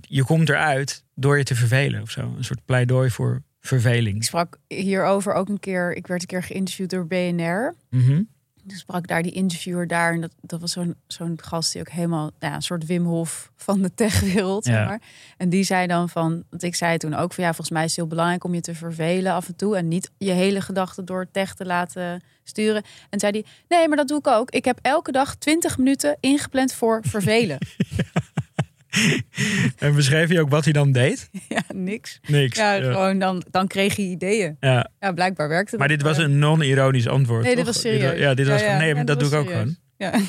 [0.01, 2.35] je komt eruit door je te vervelen of zo.
[2.37, 4.25] Een soort pleidooi voor ik verveling.
[4.25, 5.96] sprak hierover ook een keer.
[5.96, 7.77] Ik werd een keer geïnterviewd door BNR.
[7.90, 8.07] Mhm.
[8.07, 8.29] Toen
[8.78, 10.12] sprak daar die interviewer daar.
[10.12, 13.04] En dat, dat was zo'n zo'n gast die ook helemaal nou ja, een soort Wim
[13.04, 14.64] Hof van de techwereld.
[14.64, 14.72] Ja.
[14.72, 15.00] Zeg maar.
[15.37, 17.90] En die zei dan van, want ik zei toen ook van ja, volgens mij is
[17.90, 19.76] het heel belangrijk om je te vervelen af en toe.
[19.76, 22.83] En niet je hele gedachten door tech te laten sturen.
[23.11, 24.50] En zei hij, nee, maar dat doe ik ook.
[24.50, 27.59] Ik heb elke dag 20 minuten ingepland voor vervelen.
[29.79, 31.31] En beschreef je ook wat hij dan deed?
[31.48, 32.20] ja, niks.
[32.26, 32.57] Niks.
[32.59, 32.92] Ja, Ja.
[32.92, 34.57] gewoon dan, dan kreeg je ideeën.
[34.61, 34.90] Ja.
[35.00, 35.98] Ja, blijkbaar werkte Maar dat.
[35.98, 37.42] dit was een non-ironisch antwoord.
[37.44, 38.18] Nee, dit was serieus.
[38.18, 38.79] ja, dit was van ja.
[38.79, 39.76] nee, Ja, dat, doe ik ook gewoon.
[39.96, 40.12] Ja.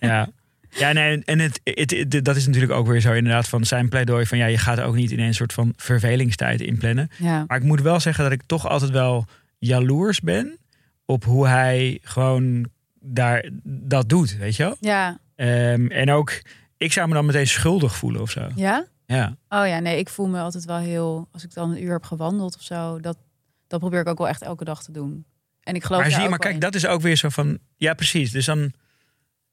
[0.00, 0.28] Ja.
[0.70, 3.88] Ja, nee, en het, het, het- dat is natuurlijk ook weer zo inderdaad van zijn
[3.88, 7.08] pleidooi van ja, je gaat ook niet in een soort van vervelingstijd inplannen.
[7.18, 7.44] ja.
[7.46, 9.26] Maar ik moet wel zeggen dat ik toch altijd wel
[9.58, 10.58] jaloers ben
[11.04, 12.68] op hoe hij gewoon
[13.00, 14.76] daar dat doet, weet je wel?
[14.80, 15.18] Ja.
[15.36, 16.32] Ehm, en ook,
[16.80, 18.48] ik zou me dan meteen schuldig voelen of zo.
[18.54, 18.86] Ja?
[19.06, 21.28] Ja, Oh ja, nee, ik voel me altijd wel heel...
[21.32, 23.00] Als ik dan een uur heb gewandeld of zo...
[23.00, 23.18] Dat,
[23.66, 25.24] dat probeer ik ook wel echt elke dag te doen.
[25.60, 26.60] En ik geloof maar zie je, maar kijk, in.
[26.60, 28.30] dat is ook weer zo van, ja precies.
[28.30, 28.72] Dus dan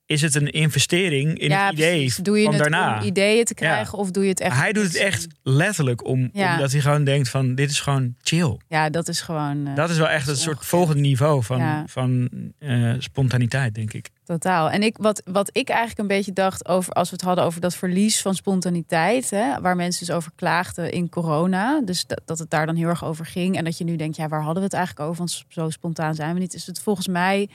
[0.08, 2.16] is het een investering in ja, het idee precies.
[2.16, 3.00] Doe je van het daarna.
[3.00, 3.68] om ideeën te Ja.
[3.68, 4.56] krijgen of doe je het echt...
[4.58, 6.54] hij doet het echt letterlijk om, Ja.
[6.54, 8.58] omdat hij gewoon denkt van dit is gewoon chill.
[8.68, 9.68] Ja, dat is gewoon...
[9.68, 14.10] eh, Dat is wel echt is soort volgende niveau van, van eh, spontaniteit, denk ik.
[14.26, 14.70] Totaal.
[14.70, 17.62] En ik, wat, wat ik eigenlijk een beetje dacht over, als we het hadden over
[17.62, 22.40] dat verlies van spontaniteit, hè, waar mensen dus over klaagden in corona, dus dat, dat
[22.40, 24.58] het daar dan heel erg over ging en dat je nu denkt, ja, waar hadden
[24.58, 25.18] we het eigenlijk over?
[25.18, 26.54] Want zo spontaan zijn we niet.
[26.54, 27.50] Is het volgens mij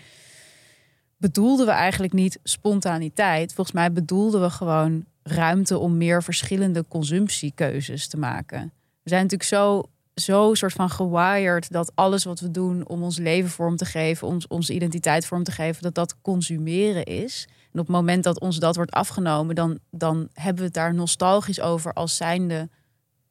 [1.22, 3.54] bedoelden we eigenlijk niet spontaniteit.
[3.54, 8.72] Volgens mij bedoelden we gewoon ruimte om meer verschillende consumptiekeuzes te maken.
[9.02, 9.82] We zijn natuurlijk zo,
[10.14, 14.26] zo soort van gewired dat alles wat we doen om ons leven vorm te geven,
[14.26, 17.48] ons, onze identiteit vorm te geven, dat dat consumeren is.
[17.72, 20.94] En op het moment dat ons dat wordt afgenomen, dan, dan hebben we het daar
[20.94, 22.68] nostalgisch over als zijnde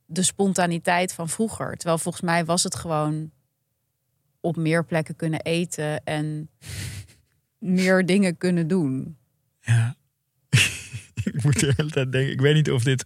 [0.06, 1.78] de spontaniteit van vroeger.
[1.78, 3.32] Terwijl volgens mij was het gewoon
[4.40, 6.50] op meer plekken kunnen eten en
[7.62, 9.18] meer dingen kunnen doen.
[9.62, 9.96] Ja.
[11.24, 12.32] ik moet de hele tijd denken.
[12.32, 13.06] Ik weet niet of dit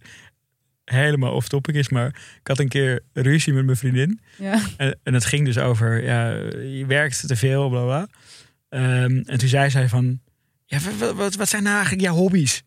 [0.84, 2.06] helemaal off topic is, maar
[2.40, 4.20] ik had een keer ruzie met mijn vriendin.
[4.38, 4.60] Ja.
[4.76, 8.08] En, en het ging dus over, ja, je werkt te veel, bla bla.
[8.68, 10.20] Ehm, en toen zei zij van,
[10.64, 12.62] ja, wat, wat, wat zijn nou eigenlijk jouw hobby's?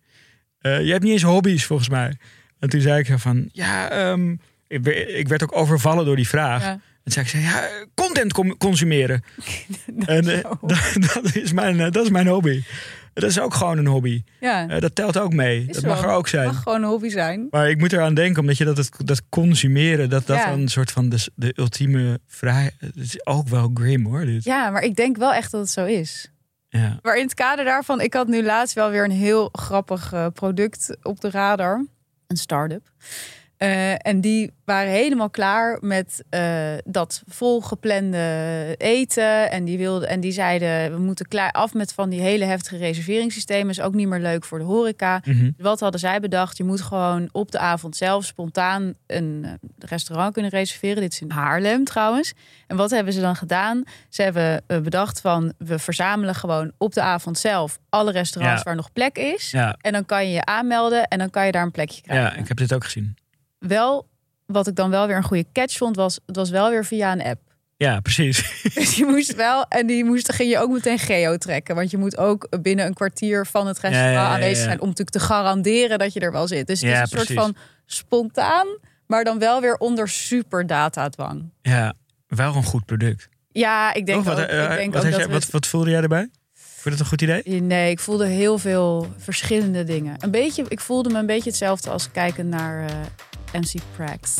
[0.60, 2.17] Eh, je hebt niet eens hobby's, volgens mij.
[2.60, 4.36] En toen zei ik zo van, ja, ehm,
[4.67, 6.62] ik, werd- ik werd ook overvallen door die vraag.
[6.63, 6.80] Ja.
[7.15, 9.24] En zei ik, ja, content consumeren.
[10.06, 12.63] en eh, dat, dat is mijn, eh, dat is mijn hobby.
[13.13, 14.24] Dat is ook gewoon een hobby.
[14.39, 15.65] Ja, Eh, dat telt ook mee.
[15.67, 15.93] Is dat wel.
[15.93, 16.45] mag er ook zijn.
[16.45, 17.48] mag gewoon een hobby zijn.
[17.50, 20.50] Maar ik moet eraan denken, omdat je dat, het, dat consumeren, dat dat Ja.
[20.50, 22.74] dan een soort van de, de ultieme vrijheid.
[22.80, 24.26] Het is ook wel grim hoor.
[24.26, 24.43] Dit.
[24.43, 26.32] Ja, maar ik denk wel echt dat het zo is.
[26.69, 27.00] Ja.
[27.02, 30.98] Maar in het kader daarvan, ik had nu laatst wel weer een heel grappig product
[31.02, 31.86] op de radar.
[32.28, 32.91] Een start-up.
[33.60, 39.52] Eh, en die waren helemaal klaar met eh, dat volgeplande eten.
[39.52, 42.78] En die, wilden, en die zeiden, we moeten klaar af met van die hele heftige
[42.78, 43.69] reserveringssystemen.
[43.69, 45.22] Is ook niet meer leuk voor de horeca.
[45.26, 45.52] Mhm.
[45.58, 46.58] Wat hadden zij bedacht?
[46.58, 51.02] Je moet gewoon op de avond zelf spontaan een eh, restaurant kunnen reserveren.
[51.02, 52.34] Dit is in Haarlem trouwens.
[52.67, 53.84] En wat hebben ze dan gedaan?
[54.10, 58.63] Ze hebben bedacht van we verzamelen gewoon op de avond zelf alle restaurants Ja.
[58.65, 59.52] waar nog plek is.
[59.52, 59.76] Ja.
[59.82, 62.26] En dan kan je je aanmelden en dan kan je daar een plekje krijgen.
[62.26, 63.15] ja, ik heb dit ook gezien.
[63.60, 64.08] Wel,
[64.45, 67.12] wat ik dan wel weer een goede catch vond, was het was wel weer via
[67.12, 67.41] een app.
[67.78, 68.38] Ja, precies.
[68.74, 71.76] Dus je moest wel, en die moest, ging je ook meteen geo trekken.
[71.76, 74.80] Want je moet ook binnen een kwartier van het restaurant Ja, ja, ja, aanwezig zijn
[74.82, 76.67] om natuurlijk te garanderen dat je er wel zit.
[76.67, 78.67] Dus het Ja, is een soort van spontaan,
[79.08, 81.50] maar dan wel weer onder super datadwang.
[81.62, 81.93] Ja,
[82.28, 83.30] wel een goed product.
[83.52, 84.34] Ja, ik denk Toch?
[84.34, 86.30] wat, ook, eh, ik denk wat, ook had dat jij- wat, wat voelde jij erbij?
[86.54, 87.62] Vond je dat een goed idee?
[87.62, 90.15] Nee, ik voelde heel veel verschillende dingen.
[90.19, 92.95] Een beetje, ik voelde me een beetje hetzelfde als kijken naar eh,
[93.53, 94.35] MC Prax.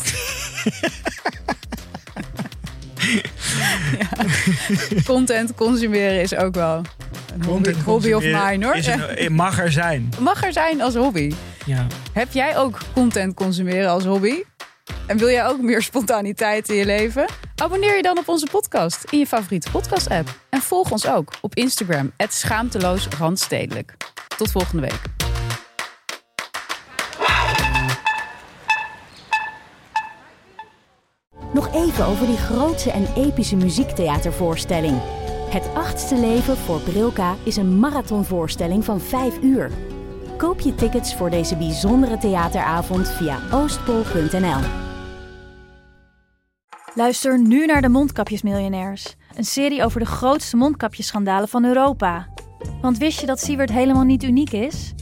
[3.98, 4.08] ja.
[5.04, 6.82] Content consumeren is ook wel
[7.34, 7.44] een
[7.84, 8.74] hobby, of mine hoor.
[8.74, 10.08] Een, eh, mag er zijn.
[10.18, 11.32] Mag er zijn als hobby.
[11.64, 11.86] Ja.
[12.12, 14.42] Heb jij ook content consumeren als hobby?
[15.06, 17.26] En wil jij ook meer spontaniteit in je leven?
[17.56, 20.38] Abonneer je dan op onze podcast in je favoriete podcast-app.
[20.50, 23.96] En volg ons ook op Instagram, schaamteloos randstedelijk.
[24.36, 25.29] Tot volgende week.
[31.52, 35.00] Nog even over die grootse en epische muziektheatervoorstelling.
[35.50, 39.70] Het achtste leven voor Brilka is een marathonvoorstelling van 5 uur.
[40.36, 44.60] Koop je tickets voor deze bijzondere theateravond via oostpol.nl.
[46.94, 49.14] Luister nu naar de Mondkapjesmiljonairs.
[49.36, 52.28] Een serie over de grootste mondkapjesschandalen van Europa.
[52.80, 54.94] Want wist je dat Siewert helemaal niet uniek is?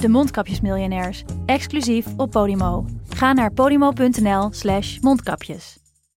[0.00, 2.84] De Mondkapjesmiljonairs, exclusief op Podimo.
[3.08, 5.78] Ga naar podimo.nl slash mondkapjes.